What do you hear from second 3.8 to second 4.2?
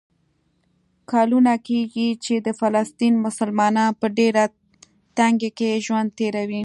په